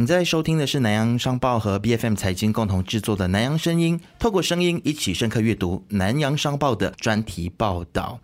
[0.00, 8.18] 你在收听的是南洋商报和 B F M 财经共同制作的《南洋声音》，透过声音一起深刻阅读南洋商报的专题报道。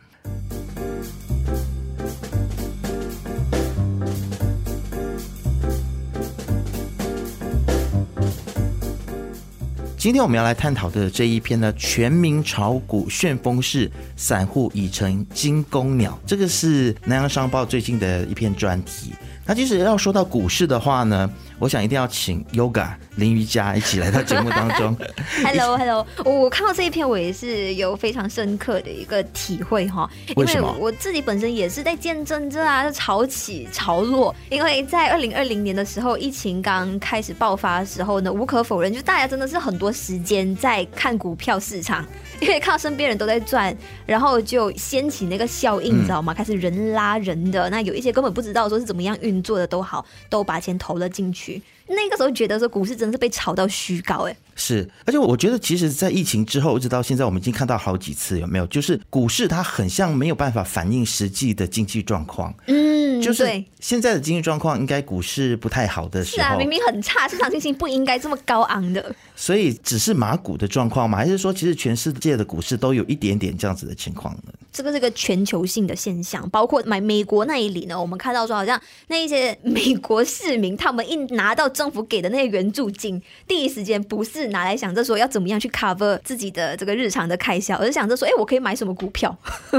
[9.98, 19.12] 今天我们要来探讨的这一篇呢，全民炒股旋风式，散户已成金公鸟，这个是南洋商报最近的一篇专题。
[19.44, 24.94] 那其实要说到股市的话呢，我想一定要请 Yoga 林瑜伽一起来到节目当中。
[25.42, 30.08] Hello，Hello， 我看到这一篇，我也是有非常深刻的一个体会哈。
[30.36, 30.70] 为什么？
[30.78, 34.34] 我自己本身也是在见证这啊，潮起潮落。
[34.50, 42.04] 因为在二零二零年的时候，疫情刚开始爆发的时候呢，无可否认，就大家真的是很多时间在看股票市场，
[42.38, 46.34] 因为看到身边人都在赚，然后就掀起那个效应，你知道吗？
[46.34, 49.42] 开始人拉人的，那有一些根本不知道说是怎么样运。
[49.46, 51.45] 作的都好，都把钱投了进去。
[51.88, 54.88] 那个时候觉得说股市真是被炒到虚高，哎，是。
[55.04, 58.66] 而且我觉得，其实，在疫情之后一直到现在，我们已经看到好几次，有没有？
[58.66, 62.52] 就是股市它很像没有办法反映实际的经济状况。
[62.66, 69.14] 嗯，就是现在的经济状况，应该股市不太好的时候，是啊，明明很差，市场信心不应该这么高昂的。
[69.36, 71.18] 所以，只是马股的状况吗？
[71.18, 74.52] 还是说，其实全世界的股市都有一点点这样子的情况呢？
[74.72, 89.36] 这个是个全球性的现象，包括买美国那一里呢，我们看到说，好像那一些美国市民，他们一拿到政府给的那些援助金，第一时间不是拿来想着说要怎么样去 cover 自己的这个日常的开销，而是想着说，哎，我可以买什么股票？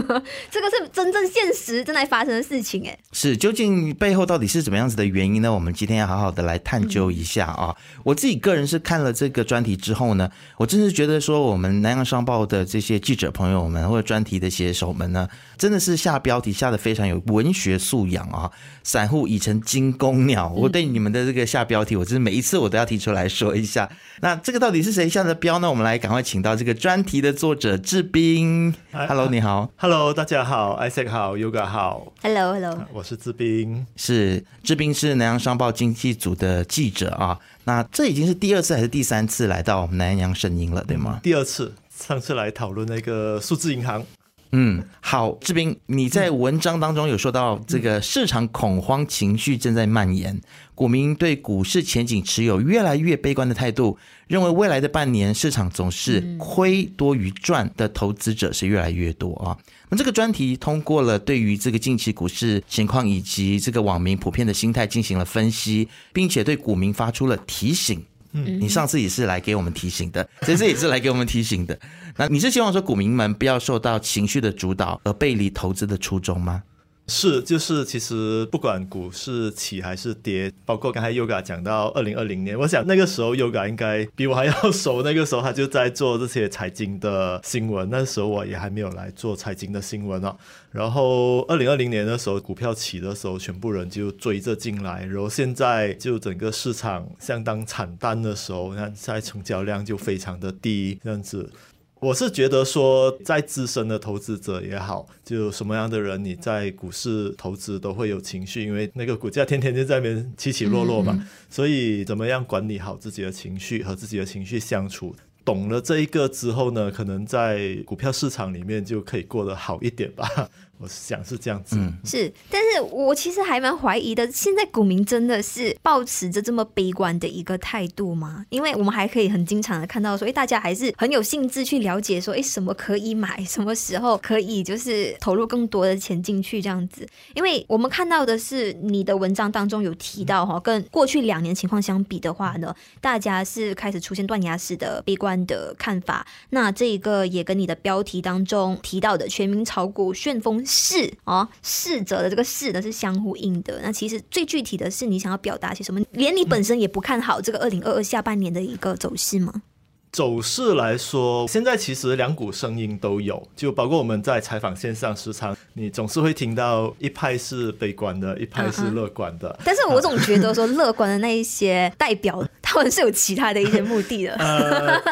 [0.51, 5.51] 这个是真正现实正在发生的事情，哎，是究竟背后到底是怎么样子的原因呢？
[5.51, 7.75] 我们今天要好好的来探究一下啊！
[8.03, 9.47] 我自己个人是看了这个。
[9.47, 15.25] 专题之后呢，我真是觉得说，我们南洋商报的这些记者朋友们或者专题的写手们呢，
[15.57, 18.51] 真的是下标题下的非常有文学素养啊！
[18.83, 23.89] 散户已成金公鸟，我对你们的这个下标题，我真是每一次我都要提出来说一下。
[24.19, 25.69] 那这个到底是谁下的标呢？
[25.69, 28.73] 我们来赶快请到这个专题的作者志斌。
[28.91, 29.69] Hello，你好。
[29.77, 32.13] Hello，大家好，Isaac 好，Yoga 好。
[32.21, 33.85] Hello，Hello，我是志斌。
[33.95, 37.37] 是志斌是南洋商报经济组的记者啊。
[37.65, 41.19] 那这已经是第二次还是第三次来到我们南洋声音了，对吗？
[41.21, 44.03] 第二次，上次来讨论那个数字银行。
[44.51, 50.39] 嗯，好，志斌，你在文章当中有说到这个市场恐慌情绪正在蔓延，
[50.73, 53.97] 股民对股市前景持有越来越悲观的态度，
[54.27, 59.57] 认为未来的半年市场总是亏多于赚的投资者是越来越多啊。
[59.89, 68.01] 那这个专题通过了对于这个近期股市情况以及这个网民普遍的心态进行了分析，并且对股民发出了提醒。
[68.45, 71.77] 嗯，你上次也是来给我们提醒的， 这次也是来给我们提醒的。
[72.17, 76.63] 那你是希望说股民们不要受到情绪的主导而背离投资的初衷吗？
[77.09, 85.01] 是，就是其实不管股市起还是跌，包括刚才 Yoga 讲到二零二零年，我想那个时候 Yoga 应该比我还要 熟。
[85.03, 90.35] 那个时候他就在做这些财经的新闻，那时候我也还没有来做财经的新闻啊。
[90.69, 95.05] 然后二零二零年的时候，股票起的时候，全部人就追着进来。
[95.05, 101.49] 然后现在就整个市场相当惨淡的时候，那现在成交量就非常的低，这样子。
[101.99, 111.27] 我是觉得说，在资深的投资者也好，就什么样的人，你在股市投资都会有情绪，因为那个股价天天就在那边起起落落嘛。
[111.49, 120.49] 所以，怎么样管理好自己的情绪和自己的情绪相处，懂了这一个之后呢，可能在股票市场里面就可以过得好一点吧。
[120.79, 124.31] 我想是这样子，是，但是我其实还蛮怀疑的。
[124.31, 128.45] 现在股民真的是保持着这么悲观的一个态度吗？
[128.49, 137.07] 因为我们还可以很经常的看到说，哎，大家还是很有兴致去了解说，哎，什么可以买，什么时候可以就是投入更多的钱进去这样子。
[137.33, 146.27] 因为我们看到的是你的文章当中有提到哈，跟过去两年情况相比的话呢，大家是开始出现断崖式的悲观的看法。
[146.51, 150.63] 那这一个也跟你的标题当中提到的全民炒股旋风。
[150.67, 153.79] 是哦，逝者的这个逝呢是相呼应的。
[153.81, 155.99] 那其实最具体的是你想要表达些什么？
[156.11, 159.61] 连你本身也不看好这个二零二二下半年的一个走势吗？
[160.09, 169.59] 走势来说，现在其实两股声音都有，就包括我们在采访线上时常，你总是会听到一派是悲观的，一派是乐观的。
[169.63, 175.03] 但是我总觉得说乐观的那一些代表，他们是有其他的一些目的的，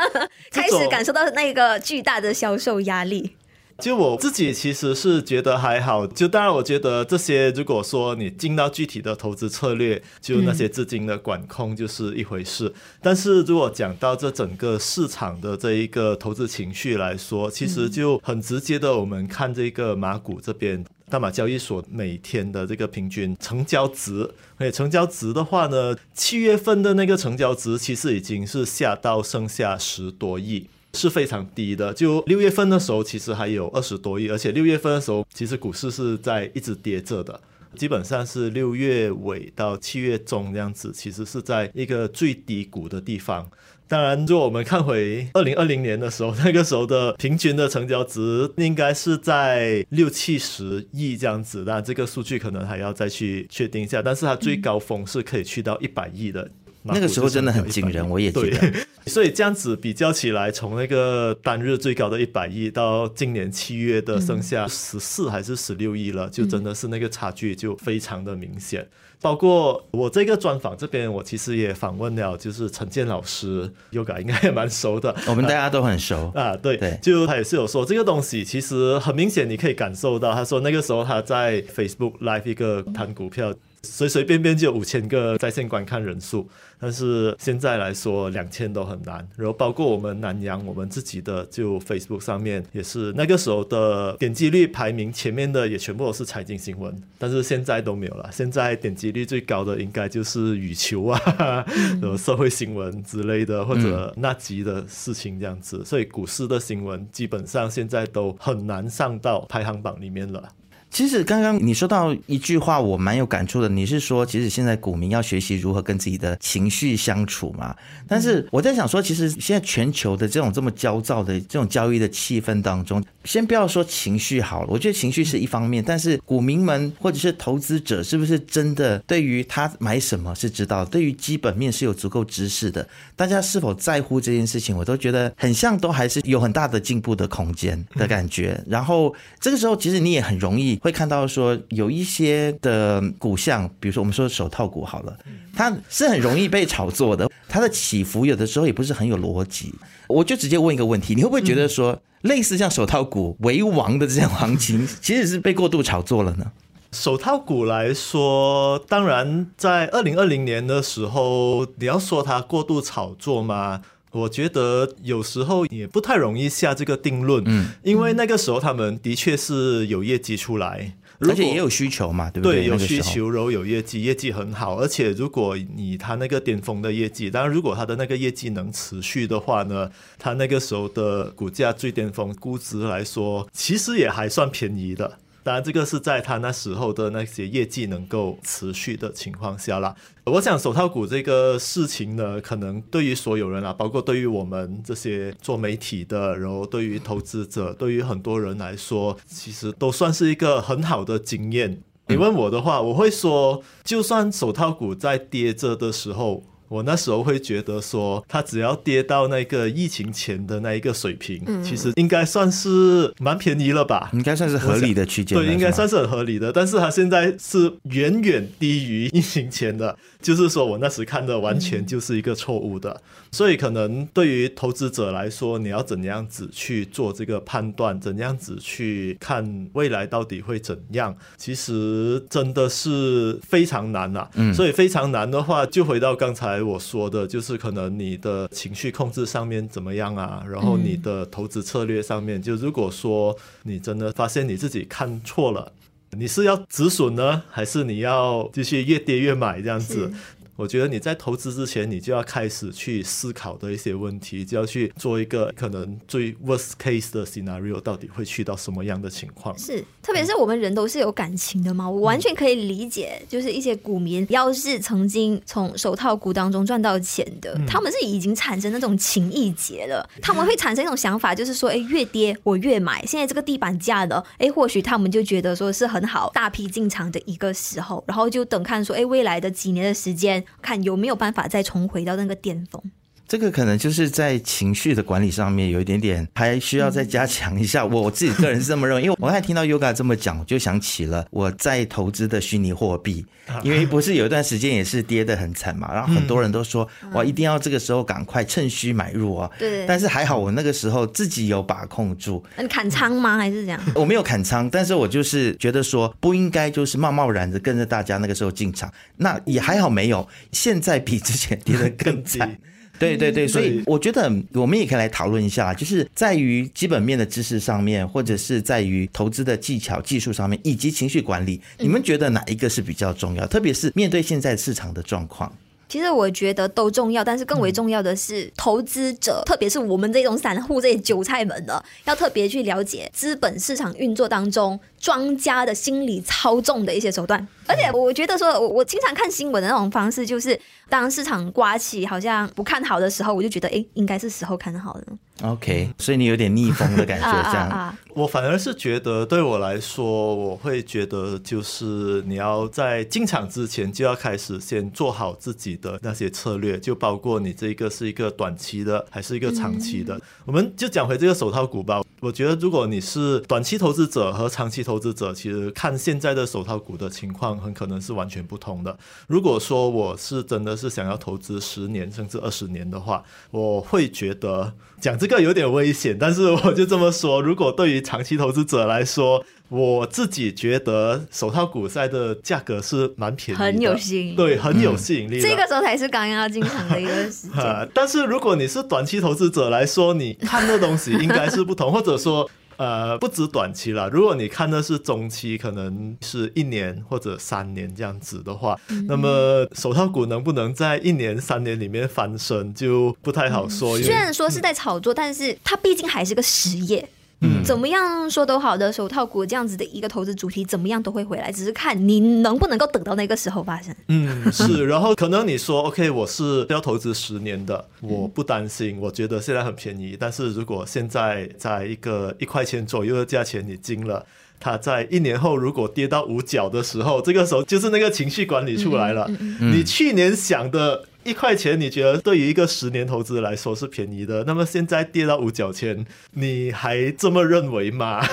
[0.49, 3.35] 开始感受到那个巨大的销售压力。
[3.79, 12.73] 就我自己其实是觉得还好，就当然我觉得这些如果说你进到具体的投资策略，就那些资金的管控就是一回事。
[13.01, 20.85] 但是如果讲到这整个市场的这一个投资情绪来说，其实就很直接的，我们看这个马股这边。
[21.07, 24.27] 大马交易所每天的这个平均成交值。
[24.57, 31.93] 哎，成交值的话呢，七月份的那个成交值其实已经是下到剩下十多亿，是非常低的。
[31.93, 37.39] 就六月份的时候，其实还有二十多亿，而且六月份的时候，其实股市是在一直跌着的。
[37.75, 43.51] 基本上是六月尾到七月中这样子，其实是在一个最低谷的地方。
[43.87, 54.01] 当然，如果我们看回二零二零年的时候，那个时候的平均的成交值应该是在六七十亿这样子，那这个数据可能还要再去确定一下。
[54.01, 56.49] 但是它最高峰是可以去到一百亿的。
[56.93, 58.71] 那个时候真的很惊人，我也觉得。
[59.07, 68.87] 所以这样子比较起来，从那个单日最高的一百亿到今年七月的剩下十四还是十六亿了，就真的是那个差距就非常的明显。
[69.21, 76.55] 包括我这个专访这边，我其实也访问了，就是陈建老师，Yoga 应该也蛮熟的， 我们大家都很熟 啊。
[76.55, 83.53] 对对，就他也是有说这个东西，其实很明显你可以感受到，他说那个时候他在 Facebook Live 一个谈股票。
[83.85, 86.47] 随随便便就有五千个在线观看人数，
[86.79, 89.25] 但是现在来说两千都很难。
[89.37, 98.29] 然后包括我们南洋，我们自己的就 Facebook 上面也是那个时候的点击率排名前面的也全部都是财经新闻，但是现在都没有了。
[98.31, 101.65] 现在点击率最高的应该就是羽球啊，
[102.01, 105.85] 呃社会新闻之类的或者那集的事情这样子。
[105.85, 110.49] 所以股市的新闻基本上现在都很难上到排行榜里面了。
[110.95, 113.67] 其实刚刚你说到一句话，我蛮有感触的。
[113.67, 117.75] 你是说，其实现在股民要学习如何跟自己的情绪相处嘛？
[118.07, 132.87] 但是我在想说，其实现在全球的这种这么焦躁的这种交易的气氛当中，先不要说情绪好了，我觉得情绪是一方面，但是股民们或者是投资者，是不是真的对于他买什么是知道，对于基本面是有足够知识的？
[133.17, 134.73] 大家是否在乎这件事情？
[134.77, 138.63] 我都觉得很像，都还是有很大的进步的空间的感觉。
[138.65, 140.79] 然后这个时候，其实你也很容易。
[140.85, 145.17] 会看到说有一些的股项，比如说我们说手套股好了，
[145.55, 149.73] 它是很容易被炒作的，它的起伏有的时候也不是很有逻辑。
[150.07, 156.51] 我就直接问一个问题，你会不会觉得说类似像手套股为王的这样行情， 其实是被过度炒作了呢？
[156.91, 163.81] 手套股来说，当然在二零二零年的时候，你要说它过度炒作吗？
[164.15, 172.61] 我觉得有时候也不太容易下这个定论，嗯，因为那个时候他们的确是有业绩出来，而且也有需求嘛，对不对？
[172.61, 174.77] 对，有需求，然后有业绩，业绩很好。
[174.79, 185.19] 而且如果你他那个巅峰的业绩，当然如果他的那个业绩能持续的话呢，他那个时候的股价最巅峰估值来说，其实也还算便宜的。
[185.45, 189.93] 当然，这个是在他那时候的那些业绩能够持续的情况下啦。
[190.23, 201.79] 我想手套股这个事情呢，可能对于所有人啊，包括对于我们这些做媒体的，然后对于投资者，对于很多人来说，其实都算是一个很好的经验。
[202.07, 206.41] 你问我的话，我会说，就算手套股在跌着的时候。
[206.67, 214.09] 我那时候会觉得说，它只要跌到那个疫情前的那一个水平，其实应该算是蛮便宜了吧？
[214.13, 216.51] 应该算是合理的区间，对，应该算是很合理的。
[216.51, 222.99] 但是它现在是远远低于疫情前的，就是说我那时看的完全就是一个错误的。
[223.31, 231.15] 所以可能对于投资者来说，你要怎样子去做这个判断，怎样子去看未来到底会怎样？
[231.37, 234.27] 其实真的是非常难呐。
[234.33, 236.63] 嗯，所以非常难的话，就回到刚才。
[236.63, 240.43] 我说的就是可能你的情绪控制上面怎么样啊？
[240.49, 245.71] 然后你的投资策略上面，就如果说你真的发现你自己看错了，
[246.17, 250.11] 你是要止损呢，还是你要继续越跌越买这样子？
[250.55, 259.57] 我觉得你在投资之前，你就要开始去思考的一些问题，就要去做一个可能最 worst case 的 scenario，到底会去到什么样的情况？
[259.59, 280.44] 是，特别是我们人都是有感情的嘛，我完全可以理解，就是一些股民要是曾经从手套股当中赚到钱的，他们是已经产生那种情意结了，他们会产生一种想法，就是说，哎，越跌我越买，现在这个地板价的，哎，或许他们就觉得说是很好，大批进场的一个时候，然后就等看说，哎，未来的几年的时间。
[280.61, 282.81] 看有没有办法再重回到那个巅峰。
[283.27, 287.85] 这个可能就是在情绪的管理上面有一点点还需要再加强一下。
[287.85, 293.25] 我我自己个人是这么认为，因为我刚才听到 Yoga 这么讲，我就想起了我在投资的虚拟货币，
[293.63, 299.49] 因为不是有一段时间也是跌得很惨嘛，然后很多人都说哇，一定要这个时候赶快趁虚买入啊。
[299.57, 299.85] 对。
[299.87, 302.43] 但是还好我那个时候自己有把控住。
[302.59, 303.37] 你砍仓吗？
[303.37, 303.81] 还是这样？
[303.95, 310.27] 我没有砍仓，但是我就是觉得说不应该就是贸贸然的跟着大家那个时候进场，那也还好没有。
[310.51, 312.57] 现在比之前跌得更惨。
[312.99, 323.45] 对对对，所以我觉得我们也可以来讨论一下，就是在于基本面的知识上面，或者是在于投资的技巧、技术上面，以及情绪管理，你们觉得哪一个是比较重要？
[323.47, 325.51] 特别是面对现在市场的状况。
[325.87, 337.47] 其实我觉得都重要，但是更为重要的是，投资者，特别是我们这种散户、这些韭菜们的，要特别去了解资本市场运作当中庄家的心理操纵的一些手段。
[337.67, 340.59] 而且我觉得说，我我经常看新闻的那种方式，就是
[340.89, 345.03] 当市场刮起好像不看好的时候，我就觉得，哎，应该是时候看好了。
[345.43, 347.69] OK，所以你有点逆风的感觉，啊 这样。
[347.69, 347.99] 啊啊！
[348.13, 360.19] 我反而是觉得，对我来说，我会觉得就是你要在进场之前就要开始先做好自己的那些策略，就包括你这个是一个短期的还是一个长期的。
[360.45, 362.01] 我们就讲回这个手套股吧。
[362.21, 368.97] 我觉得如果你是短期投资者和长期投资者，其实看现在的手套股的情况，很可能是完全不同的。
[369.27, 385.49] 如果说我是真的是想要投资十年甚至二十年的话，我会觉得讲这个有点危险，但是我就这么说，如果对于长期投资者来说，我自己觉得手套股赛的价格是蛮便宜的，很有吸引力对，很有吸引力的。
[385.49, 387.57] 这个时候才是刚刚要进场的一个时间。
[387.57, 392.49] 啊， 但是如果你是短期投资者来说，你看的东西应该是不同，或者说。
[392.77, 394.09] 呃，不止短期了。
[394.09, 403.97] 如果你看的是中期，可能是一年或者三年这样子的话，那么手套股能不能在一年、三年里面翻身，就不太好说。
[403.97, 407.07] 因虽然说是在炒作，但是它毕竟还是个实业。
[407.41, 413.93] 嗯怎么样说都好的手套股这样子的一个投资主题，怎么样都会回来，只是看你能不能够等到那个时候发生。
[414.07, 414.85] 嗯， 是。
[414.85, 420.15] 然后可能你说，OK，我是要投资十年的，我不担心，我觉得现在很便宜。
[420.19, 424.25] 但是如果现在在一个一块钱左右的价钱你进了，
[424.59, 429.29] 它在一年后如果跌到五角的时候，这个时候就是那个情绪管理出来了。
[429.59, 438.25] 你去年想的一块钱，你觉得对于一个十年投资来说是便宜的，那么现在跌到五角钱，你还这么认为吗？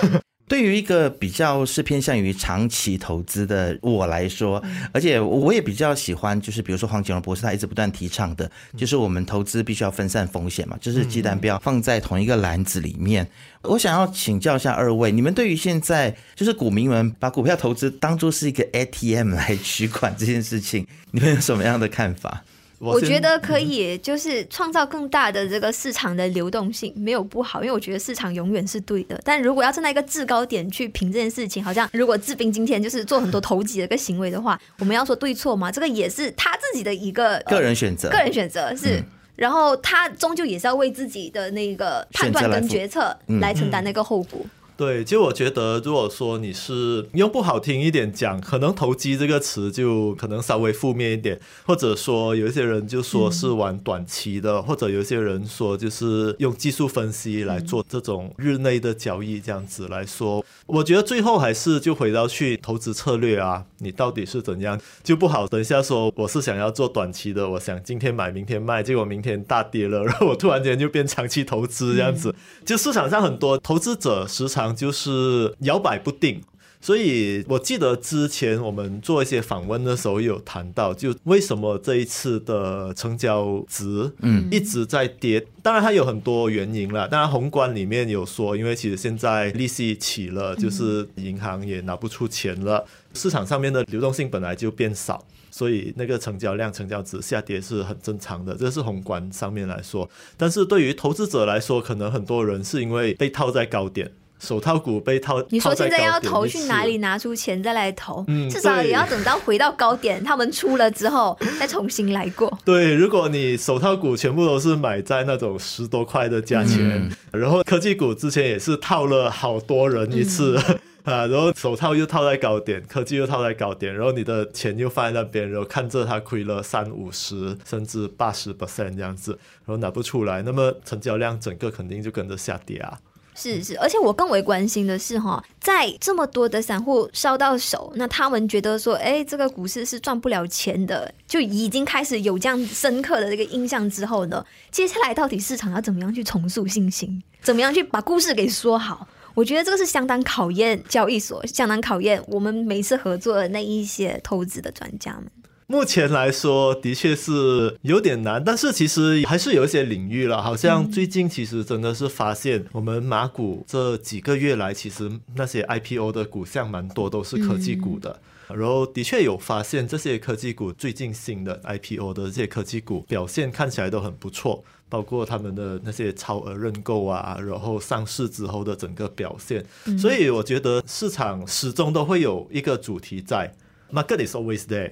[0.49, 13.27] 对于一个比较是偏向于长期投资的我来说，而且我也比较喜欢，就是比如说黄景荣博士他一直不断提倡的，就是我们投资必须要分散风险嘛，就是鸡蛋不要放在同一个篮子里面。
[13.63, 22.45] 我想要请教一下二位，你们对于现在就是股民们把股票投资当做是一个 ATM 来取款这件事情，你们有什么样的看法？
[22.91, 29.21] 先我觉得可以，就是创造更大的这个市场的流动性，没有不好，因为我觉得市场永远是对的。
[29.25, 35.71] 但如果要站在一个制高点去评这件事情，好像如果志斌今天就是做很多投机的一个行为的话，我们要说对错吗？
[35.71, 39.03] 这个也是他自己的一个个人选择，个人选择是。
[39.35, 44.39] 然后他终究也是要为自己的那个判断跟决策嗯来承担那个后果。
[44.83, 65.47] 对，就我觉得，如果说你是用不好听一点讲，可能投机这个词就可能稍微负面一点，或者说有一些人就说是玩短期的，或者有一些人说就是用技术分析来做这种日内的交易，这样子来说，我觉得最后还是就回到去投资策略啊，你到底是怎样就不好。
[65.47, 72.35] 等一下说我是想要做短期的，我想今天买明天卖，结果明天大跌了，然后我突然间就变长期投资这样子。
[72.65, 76.41] 就市场上很多投资者时常就是摇摆不定。
[76.85, 85.47] 所以我记得之前我们做一些访问的时候有谈到，就为什么这一次的成交值嗯一直在跌。
[85.62, 95.25] 当然它有很多原因了，当然宏观里面有说，因为其实现在利息起了，就是银行也拿不出钱了，市场上面的流动性本来就变少。
[95.52, 100.09] 所以那个成交量、成交值下跌是很正常的，这是宏观上面来说。
[100.37, 104.11] 但是对于投资者来说，可能很多人是因为被套在高点，
[104.43, 105.41] 手套股被套。
[105.51, 112.53] 你说现在要投去哪里拿出钱再来投，嗯至少也要等到回到高点，他们出了之后再重新来过。
[112.65, 120.59] 对，如果你手套股全部都是买在那种十多块的价钱，然后科技股之前也是套了好多人一次。
[121.03, 129.33] 啊，然后手套又套在高点，科技又套在高点，然后你的钱又放在那边，然后看着它亏了三五十甚至八十 percent 这样子，
[129.67, 132.97] 然后拿不出来，那么成交量整个肯定就跟着下跌啊。
[133.35, 149.09] 是是，而且我更为关心的是哈，在这么多的散户烧到手，那他们觉得说，哎，这个股市是赚不了钱的，就已经开始有这样深刻的这个印象之后呢，接下来到底市场要怎么样去重塑信心，怎么样去把故事给说好？
[149.35, 155.25] 我觉得这个是相当考验交易所，相当考验我们每次合作的那一些投资的专家们。
[155.73, 160.43] 目前来说，的确是有点难，但是其实还是有一些领域了。
[160.43, 168.21] 好像最近其实真的是发现，我们马股这几个月来，其实那些 IPO 的股项蛮多都是科技股的。
[168.49, 179.64] 然后的确有发现这些科技股最近新的 IPO 的这些科技股表现看起来都很不错，包括他们的那些超额认购啊，然后上市之后的整个表现。
[179.99, 183.50] 所以我觉得市场始终都会有一个主题在
[183.91, 184.91] ，Market is always there。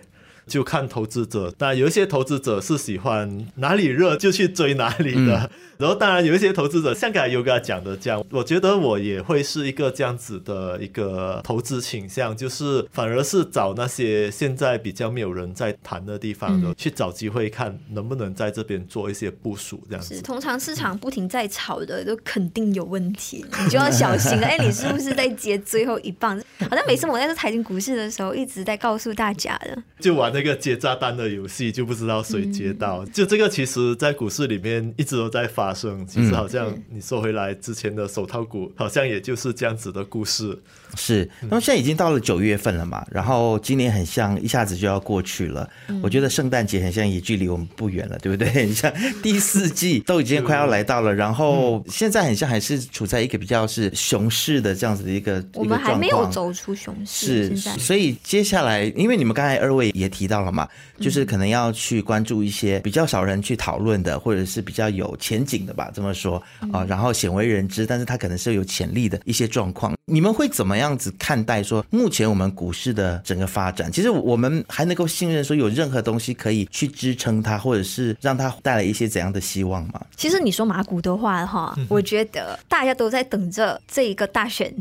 [0.50, 20.20] 就看投资者，当然有一些投资者是喜欢哪里热就去追哪里的，然后当然有一些投资者像刚才有跟他讲的这样，我觉得我也会是一个这样子的一个投资倾向，就是反而是找那些现在比较没有人在谈的地方的，去找机会看能不能在这边做一些部署，这样子。
[20.20, 24.46] 通常市场不停在炒的都肯定有问题，你就要小心了。
[24.50, 26.36] 哎，你是不是在接最后一棒？
[26.68, 33.04] 好像每次我在财经股市的时候一直在告诉大家的，就玩那个接炸弹的游戏，就不知道谁接到。
[33.06, 36.06] 就这个，其实，在股市里面一直都在发生。
[36.06, 40.58] 其实，好像你说回来之前的手套股，好像也就是这样子的故事。
[40.96, 45.68] 是，那么现在已经到了九月份了嘛，然后今年很像一下子就要过去了。
[46.02, 48.64] 我觉得圣诞节很像也距离我们不远了，对不对？
[48.64, 48.90] 你 像
[49.22, 70.80] 第四季都已经快要来到了，然后现在很像还是处在一个比较是熊市的这样子的一个我们还没有走出熊市，是，所以接下来，因为你们刚才二位也提到了嘛，就是可能要去关注一些比较少人去讨论的，或者是比较有前景的吧，这么说啊，然后鲜为人知，但是它可能是有潜力的一些状况，你们会怎么？
[70.80, 80.00] 样子看待说，目前我们股市的整个发展，其实我们还能够信任说有任何东西可以去支撑它，或者是让它带来一些怎样的希望吗？
[80.16, 84.74] 其实你说马股的话，哈，我觉得大家都在等着这一个大选，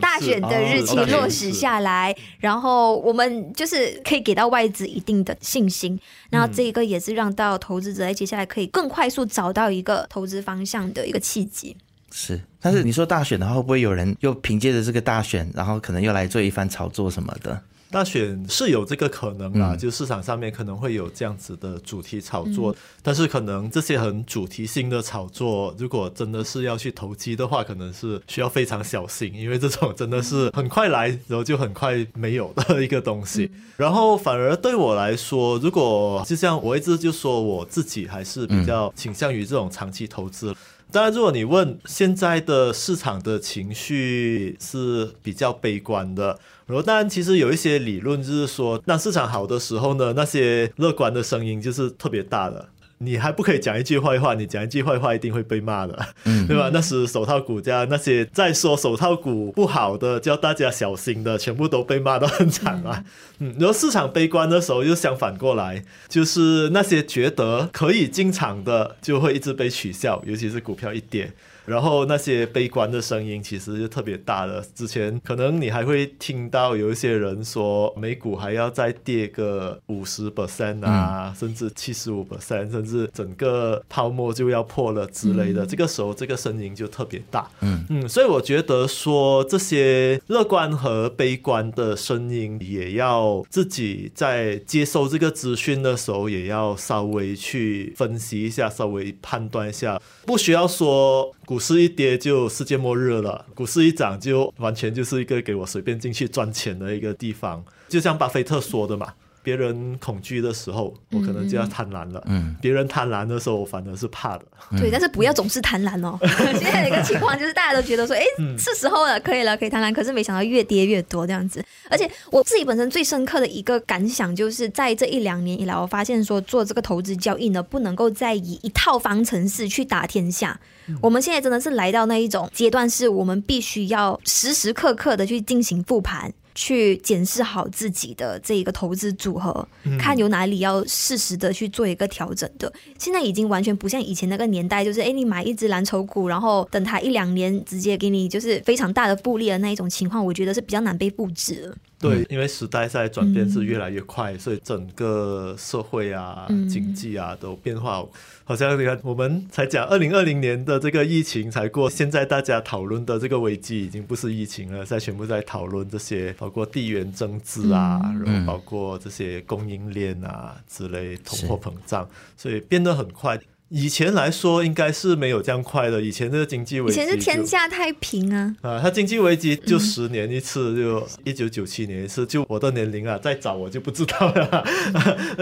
[0.00, 5.96] 大选的日期落实下来，然后我们就是可以给到外资一定的信心，
[6.30, 11.76] 然后这一个也是让到投资者在接下来可以更快速找到一个投资方向的一个契机。
[12.10, 17.62] 是，但是你说大选的话，会不会有人又凭借着这个大选，然后可能又来做一番炒作什么的？
[17.92, 33.50] 大选是有这个可能啦，就市场上面可能会有这样子的主题炒作，但是可能这些很主题性的炒作，如果真的是要去投机的话，可能是需要非常小心，因为这种真的是很快来，然后就很快没有的一个东西。
[33.76, 40.54] 然后反而对我来说，如果就像我一直就说我自己还是比较倾向于这种长期投资。
[40.92, 52.68] 当然，如果你问现在的市场的情绪是比较悲观的，然后当然其实有一些理论就是说，当市场好的时候呢，那些乐观的声音就是特别大的。
[53.02, 55.98] 你还不可以讲一句坏话，你讲一句坏话一定会被骂的，
[56.46, 56.70] 对吧？
[56.72, 63.04] 那是手套股价，那些在说手套股不好的，叫大家小心的，全部都被骂得很惨啊。
[63.38, 71.32] 嗯，然后市场悲观的时候又相反过来，就是那些觉得可以进场的，就会一直被取笑，尤其是股票一跌。
[71.64, 74.62] 然后那些悲观的声音其实就特别大了。
[74.74, 85.64] 之前可能你还会听到有一些人说美股还要再跌个五十 percent 啊，甚至七十五 percent，甚至整个泡沫就要破了之类的。
[85.64, 87.48] 这个时候这个声音就特别大。
[87.60, 101.32] 嗯嗯，所以我觉得说这些乐观和悲观的声音，也要自己在接收这个资讯的时候，也要稍微去分析一下，稍微判断一下，不需要说。
[101.52, 109.12] 股市一跌就世界末日了，股市一涨就完全就是一个给我随便进去赚钱的一个地方，就像巴菲特说的嘛。
[109.42, 112.22] 别人恐惧的时候，我可能就要贪婪了。
[112.26, 114.44] 嗯，别人贪婪的时候，我反而是怕的。
[114.78, 116.18] 对，但是不要总是贪婪哦。
[116.58, 118.22] 现在的一个情况就是，大家都觉得说，哎，
[118.56, 119.92] 是时候了，可以了，可以贪婪。
[119.92, 121.64] 可是没想到越跌越多这样子。
[121.90, 130.58] 而且我自己本身最深刻的一个感想，就是在这一两年以来，我发现说做这个投资交易呢，不能够再以一套方程式去打天下。
[131.00, 136.32] 我们现在真的是来到那一种阶段，是我们必须要时时刻刻的去进行复盘。
[136.54, 139.66] 去检视好自己的这一个投资组合，
[139.98, 142.72] 看有哪里要适时的去做一个调整的。
[142.98, 151.76] 现在已经完全不像以前那个年代，就是哎，你买一只蓝筹股，然后等它一两年直接给你就是非常大的复利的那一种情况，我觉得是比较难被布置了。
[152.02, 158.04] 对，因为时代在转变是越来越快，所以整个社会啊、经济啊都变化。
[158.44, 173.40] 好像你看，我们才讲二零二零年的这个疫情才过，现在大家讨论的这个危机已经不是疫情了，在全部在讨论这些，包括地缘政治啊，然后包括这些供应链啊之类，通货膨胀，所以变得很快。
[173.74, 184.64] 以前来说应该是没有这样快的，以前这个经济危机以前是天下太平啊，啊，它经济危机就十年一次，就一九九七年一次，就我的年龄啊，再早我就不知道了。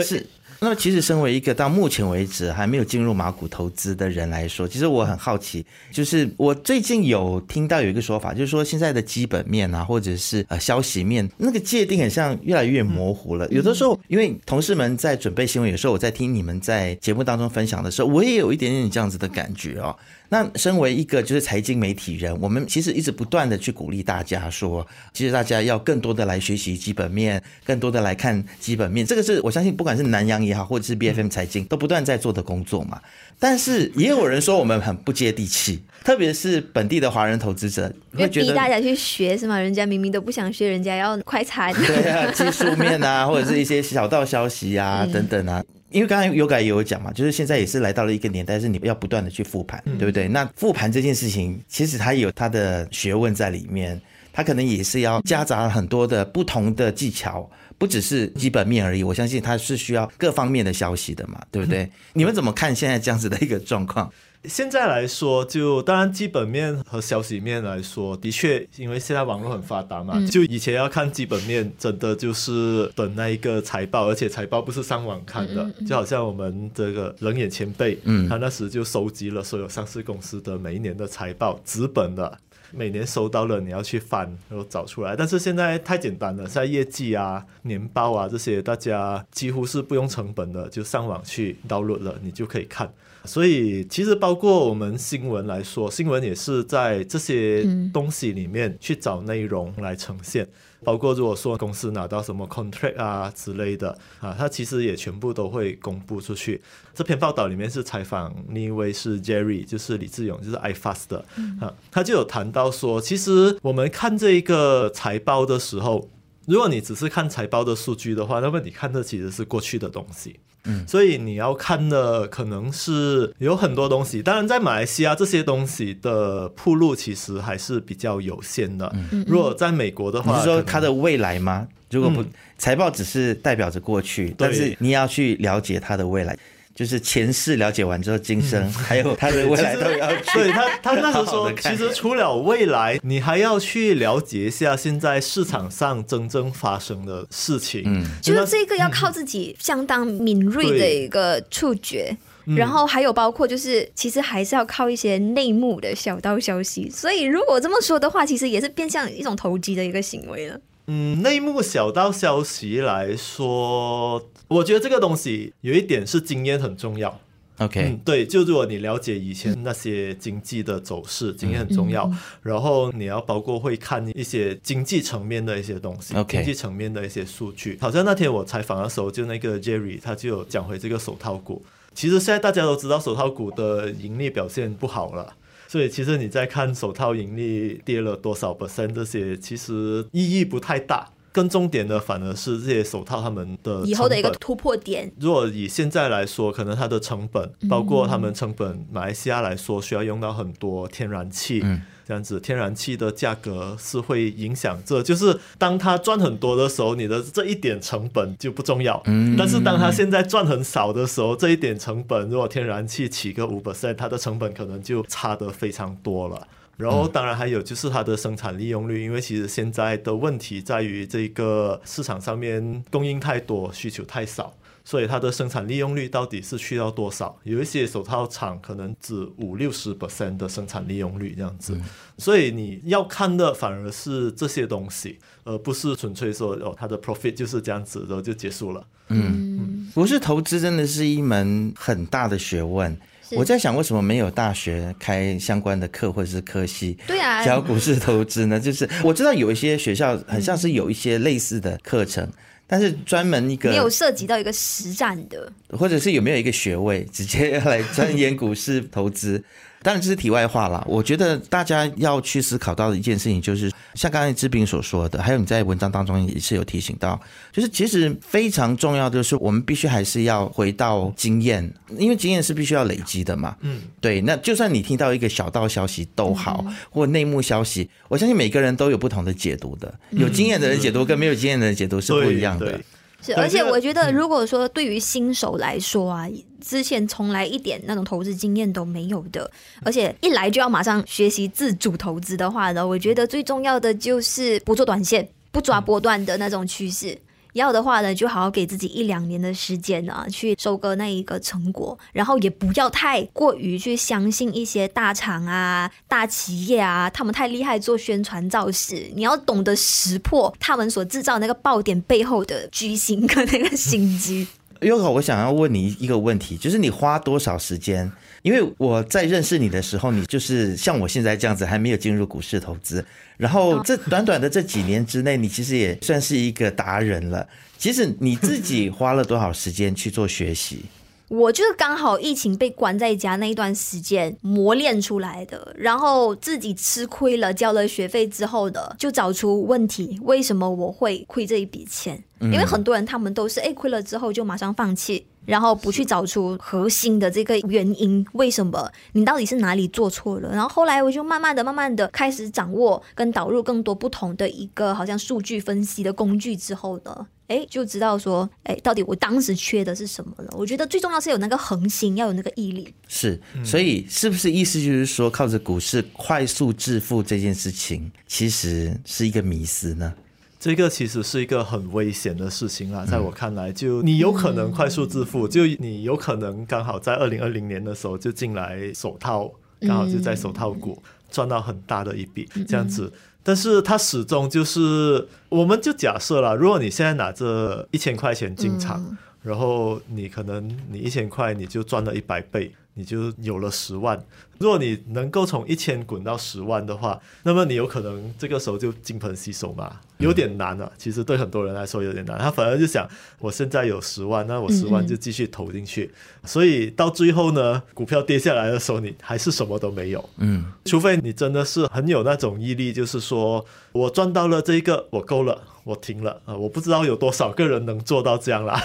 [0.01, 0.25] 是。
[0.63, 13.49] 那么，其实身为一个到目前为止还没有进入马股投资的人来说，其实我很好奇，就是我最近有听到有一个说法，就是说现在的基本面啊，或者是呃消息面，那个界定很像越来越模糊了。
[13.49, 19.97] 有的时候，因为同事们在准备新闻，有时候我在听你们在节目当中分享的时候，我也有一点点这样子的感觉哦。
[20.33, 29.05] 那身为一个就是财经媒体人，我们其实一直不断的去鼓励大家说，其实大家要更多的来学习基本面，更多的来看基本面。
[29.05, 33.01] 这个是我相信，不管是南洋也好，或者是 B F M 财经，都不断在做的工作嘛。
[33.41, 39.59] 但是也有人说我们很不接地气，特别是本地的华人投资者，会觉得逼大家去学是吗？
[39.59, 41.75] 人家明明都不想学，人家要快餐。
[41.75, 45.61] 对啊，技术面啊， 或者是一些小道消息啊等等啊。
[45.91, 50.29] 因为刚才有改也有讲嘛，就是现在也是来到了一个年代，是你要不断的去复盘，对不对？
[50.29, 54.01] 那复盘这件事情，其实它有它的学问在里面，
[54.33, 59.03] 它可能也是要夹杂很多的不同的技巧，不只是基本面而已。
[59.03, 61.91] 我相信它是需要各方面的消息的嘛，对不对？
[62.15, 64.11] 你们怎么看现在这样子的一个状况？
[64.45, 82.39] 现在来说，就当然基本面和消息面来说，的确，因为现在网络很发达嘛，就以前要看基本面，真的就是等那一个财报，而且财报不是上网看的，就好像我们这个冷眼前辈，嗯，他那时就收集了所有上市公司的每一年的财报，纸本的。
[82.73, 85.17] 每年收到了，你要去翻，然后找出来。
[85.17, 92.89] 但是现在太简单了，现在业绩啊、年报啊这些，大家几乎是不用成本的，就上网去 download 了，你就可以看。
[93.25, 100.49] 所以其实包括我们新闻来说，新闻也是在这些东西里面去找内容来呈现。
[100.83, 106.59] 包括如果说公司拿到什么 contract 啊之类的啊，它其实也全部都会公布出去。
[106.95, 111.19] 这篇报道里面是采访另一位是 Jerry，就是李志勇，就是 iFast 的
[111.61, 116.09] 啊，他就有谈到说，其实我们看这一个财报的时候，
[116.47, 120.41] 如果你只是看财报的数据的话，那么你看的其实是过去的东西。
[120.65, 128.95] 嗯，所以你要看的可能是有很多东西，当然在马来西亚这些东西的铺路其实还是比较有限的。
[129.11, 131.67] 嗯，如果在美国的话，你是说它的未来吗？
[131.91, 132.25] 如果不，
[132.57, 136.39] 财报只是代表着过去，但是你要去了解它的未来。
[136.81, 140.33] 就是前世了解完之后，今生 还有他的未来都要 去。
[140.33, 147.83] 对他，他那时候说，其实除了未来，你还要去了解一下现在市场上真正发生的事情。
[147.85, 152.17] 嗯，就是这个要靠自己相当敏锐的一个触觉，
[152.57, 156.89] 然后还有包括就是，其实还是要靠一些内幕的小道消息。
[156.89, 160.59] 所以如果这么说的话，其实也是变相一种投机的一个行为了。
[160.93, 167.21] 嗯，内幕小道消息来说，我觉得这个东西有一点是经验很重要。
[167.59, 172.11] OK，对，就如果你了解以前那些经济的走势，经验很重要。
[172.43, 177.79] 然后你要包括会看一些经济层面的一些东西，OK，经济层面的一些数据。
[177.81, 181.63] 好像那天我采访的时候，就那个 Jerry 他就有讲回这个手套股。
[181.95, 185.35] 其实现在大家都知道手套股的盈利表现不好了。
[185.71, 191.09] 所以其实你在看手套盈利跌了多少 percent 这些，其实意义不太大。
[191.31, 195.13] 更重点的反而是这些手套他们的以后的一个突破点。
[195.21, 201.63] 如果以现在来说，可能它的成本，包括他们成本，马来西亚来说需要用到很多天然气。
[202.11, 209.01] 这样子，天然气的价格是会影响这，就是当它赚很多的时候，你的这一点成本就不重要。
[209.05, 209.37] 嗯。
[209.39, 216.45] 但是当它现在赚很少的时候，这一点成本，如果天然气起个五 percent，它的成本可能就差的非常多了。
[216.77, 224.53] 然后，当然还有就是它的生产利用率，因为其实现在的问题在于这个市场上面供应太多，需求太少。
[224.91, 227.39] 所以它的生产利用率到底是去到多少？
[227.45, 231.81] 有一些手套厂可能只五六十 percent 的生产利用率这样子。
[232.19, 238.85] 所以你要看的反而是这些东西，而不是纯粹说哦，它的 profit 就是这样子，然后就结束了。
[239.11, 242.99] 嗯，不是投资真的是一门很大的学问。
[243.37, 246.99] 我在想，为什么没有大学开相关的课或者是科系？
[247.07, 248.59] 对啊，教股市投资呢？
[248.59, 252.29] 就是我知道有一些学校很像是有一些类似的课程。
[252.71, 259.43] 但是专门一个没有涉及到一个实战的，或者是有没有一个学位直接来钻研股市投资？
[259.83, 260.85] 当然这是题外话了。
[260.87, 273.57] 我觉得大家要去思考到的一件事情，就是像刚才志斌所说的，还有你在文章当中也是有提醒到，就是其实非常重要的是，我们必须还是要回到经验，因为经验是必须要累积的嘛。
[273.61, 274.21] 嗯，对。
[274.21, 279.93] 那就算你听到一个小道消息都好，或内幕消息，我相信每个人都有不同的解读的。
[280.11, 282.79] 有经验的人解读跟没有经验的人解读是不一样的。
[283.23, 286.29] 是，而且我觉得，如果说对于新手来说啊，
[286.61, 289.51] 之前从来一点那种投资经验都没有的，
[289.83, 297.17] 而且一来就要马上学习自主投资的话呢，我觉得最重要的就是不做短线，不抓波段的那种趋势。
[297.55, 309.11] 要的话呢，就好好给自己一两年的时间啊，去收割那一个成果，然后也不要太过于去相信一些大厂啊、大企业啊，他们太厉害做宣传造势。
[309.15, 314.47] 你要懂得识破他们所制造那个爆点背后的居心跟那个心机。
[314.83, 318.11] 优可，我想要问你一个问题，就是你花多少时间？
[318.43, 323.05] 因为我在认识你的时候，你就是像我现在这样子，还没有进入股市投资。
[323.37, 327.47] 然后这短短的这几年之内，你其实也算是一个达人了。
[327.79, 330.85] 其实你自己花了多少时间去做学习？
[331.29, 342.21] 我就是刚好疫情被关在家那一段时间磨练出来的，然后自己吃亏了，交了学费之后的，就找出问题，为什么我会亏这一笔钱？
[342.41, 350.51] 因为很多人他们都是哎亏了之后就马上放弃，然后不去找出核心的这个原因，为什么你到底是哪里做错了？
[350.51, 360.55] 然后后来我就慢慢的、慢慢的开始掌握跟导入更多不同的一个好像数据分析的工具之后呢，哎，就知道说，哎，到底我当时缺的是什么了？
[360.57, 362.95] 我觉得最重要是有那个恒心，要有那个毅力。
[363.09, 370.15] 是，所以是不是意思就是说，靠着股市快速致富这件事情，其实是一个迷思呢？
[370.61, 383.11] 这个其实是一个很危险的事情啦，在我看来，就你有可能快速致富，就你有可能刚好在二零二零年的时候就进来手套，刚好就在手套股赚到很大的一笔这样子。
[383.43, 394.23] 但是它始终就是，我们就假设了，如果你现在拿着一千块钱进场，然后你可能你一千块你就赚了一百倍，你就有了十万。
[394.61, 400.93] 如果你能够从一千滚到十万的话，那么你有可能这个时候就金盆洗手嘛，有点难啊。
[400.99, 406.11] 其实对很多人来说有点难，他反而就想，我现在有十万，那我十万就继续投进去。
[406.45, 410.29] 所以到最后呢，股票跌下来的时候，你还是什么都没有。
[410.37, 416.59] 嗯，除非你真的是很有那种毅力，就是说我赚到了这一个，我够了，我停了啊、呃！
[416.59, 418.79] 我不知道有多少个人能做到这样啦。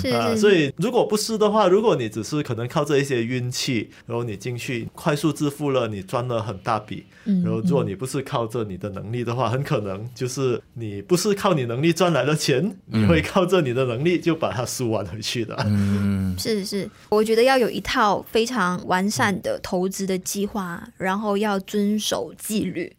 [0.00, 15.56] 是 啊，是所以如果不是的话，如果你只是可能靠这一些运气，然后你进去快速致富了，你赚了很大笔，嗯然后如果你不是靠着你的能力的话，很可能就是你不是靠你能力赚来的钱，你会靠着你的能力就把它输完回去的。
[15.66, 22.94] 嗯 是是，我觉得要有一套非常完善的投资的计划，然后要遵守纪律，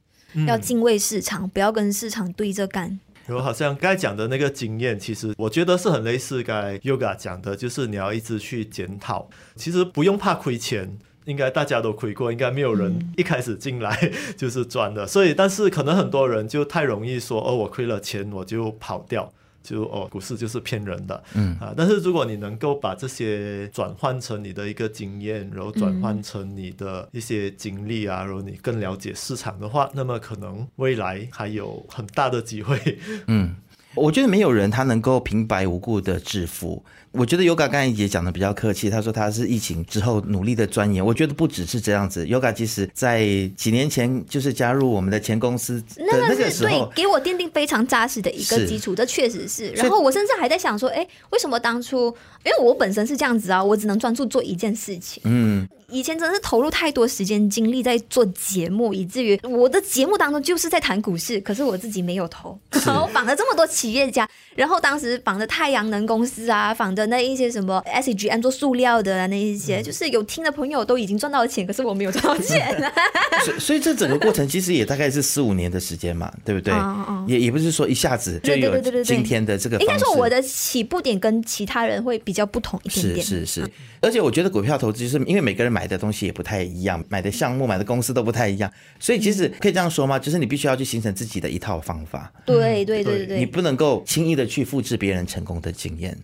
[0.48, 3.00] 要敬畏市场，不要跟市场对着干。
[3.28, 9.30] 然后好像刚才讲的那个经验，其实我觉得是很类似刚才 Yoga 讲的，就是你要一直去检讨。
[9.58, 13.96] 其实不用怕亏钱，应该大家都亏过，应该没有人一开始进来
[14.36, 15.06] 就是赚的。
[15.06, 19.32] 所以，但是可能很多人就太容易说，哦，我亏了钱我就跑掉。
[19.63, 32.80] 就哦，股市就是骗人的，嗯啊，但是如果你能够把这些转换成你的一个经验，然后转换成你的一些经历啊，然后你更了解市场的话，那么可能未来还有很大的机会。
[33.28, 33.58] 嗯，
[33.98, 36.84] 我觉得没有人他能够平白无故的致富。
[37.14, 41.04] 我觉得 Yoga 刚才也讲的比较客气，他说他是疫情之后努力的钻研。
[41.04, 49.70] 我觉得不只是这样子，Yoga 其实在几年前就是加入我们的前公司的那那个时候，给我奠定非常扎实的一个基础，这确实是。
[49.72, 52.14] 然后我甚至还在想说，哎，为什么当初？
[52.46, 55.24] 因为我本身是这样子啊，我只能专注做一件事情。
[55.26, 62.58] 嗯，以前真的是投入太多时间精力在做节目，以至于我的节目当中就是在谈股市，可是我自己没有投。
[62.86, 72.91] 然后绑了这么多企业家，然后当时绑的太阳能公司啊，绑的那一些什么 SGM 做塑料的啊，那一些，就是有听的朋友都已经赚到钱，可是我没有赚到钱啊。
[73.45, 76.73] 所以所以这整个过程其实也大概是四五年的时间嘛，对不对？
[77.28, 79.97] 也也不是说一下子就对对有对对对对今天的这个应该。
[79.97, 83.26] 说我的起步点跟其他人会比较不同一点是点。
[83.26, 83.69] 是是，
[84.02, 90.18] 而且我觉得股票投资就是因为每个人买的东西也不太一样，买的项目、买的公司都不太一样，所以其实可以这样说吗？
[90.18, 96.18] 就是你必须要去形成自己的一套方法，对对对对对，你不能够轻易的去复制别人成功的经验。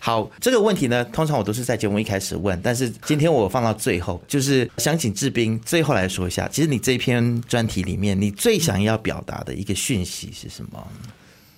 [0.00, 10.86] 好，这个问题呢，通常我都是在节目一开始问，但是今天我放到最后，就是想请志斌最后来说一下，其实你这篇专题里面，你最想要表达的一个讯息是什么？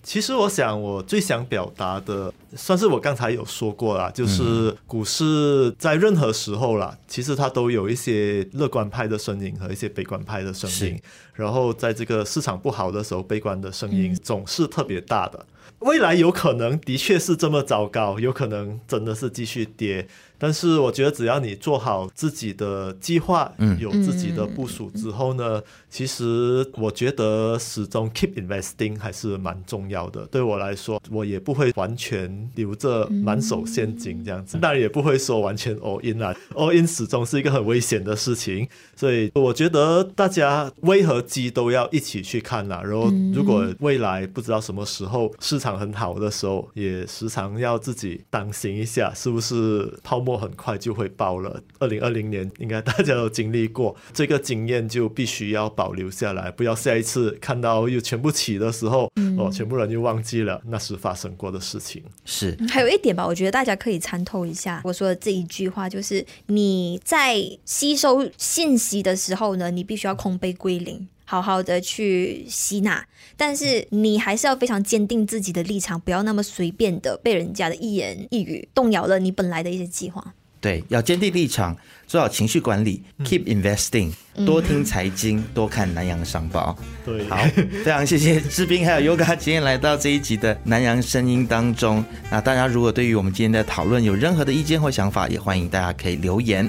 [0.08, 11.02] 其实我想，我最想表达的，算是我刚才有说过啦，就是股市在任何时候啦，其实它都有一些乐观派的声音和一些悲观派的声音是。
[11.34, 15.44] 然后在这个市场不好的时候，悲观的声音总是特别大的。
[15.80, 20.08] 未来有可能的确是这么糟糕，有可能真的是继续跌。
[20.38, 30.26] 但是我觉得只要你做好自己的计划，嗯有自己的部署之后呢，其实我觉得始终 keep investing 还是蛮重要的。
[30.26, 38.68] 对我来说，我也不会完全留着满手现金这样子，当然也不会说完全 all in 啦，all in 始终是一个很危险的事情。
[38.94, 42.82] 所以我觉得大家危和机都要一起去看啦。
[42.82, 51.62] 然后如果未来不知道什么时候市场很好的时候，也时常要自己当心一下，是不是泡沫很快就会爆了。
[51.78, 62.02] 二零二零年应该大家都经历过， 这个经验就必须要保留下来，不要下一次看到又全部起的时候，哦，全部人又忘记了那时发生过的事情。
[62.24, 71.08] 是还有一点吧，我觉得大家可以参透一下我说的这一句话，就是你在吸收信息的时候呢，你必须要空杯归零。
[71.30, 73.04] 好好的去吸纳，
[73.36, 80.32] 但是你还是要非常坚定自己的立场，不要那么随便的被人家的一言一语动摇了你本来的一些计划。
[80.58, 84.10] 对，要坚定立场，做好情绪管理，keep investing，
[84.46, 86.74] 多听财经，多看南洋商报。
[87.04, 87.36] 对，好，
[87.84, 92.02] 非常谢谢志斌还有 Yoga 今天来到这一集的南洋声音当中。
[92.30, 96.68] 那大家如果对于我们今天的讨论有任何的意见或想法，也欢迎大家可以留言。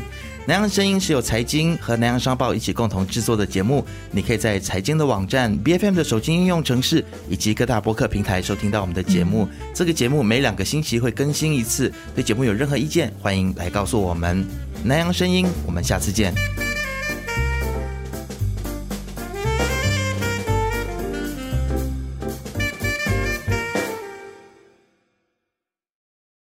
[0.50, 9.48] 南洋声音是由财经和南洋商报一起共同制作的节目，你可以在财经的网站、B F M 的手机应用程式以及各大播客平台收听到我们的节目。
[9.76, 14.44] 这个节目每两个星期会更新一次，对节目有任何意见，欢迎来告诉我们。
[14.84, 16.34] 南洋声音，我们下次见。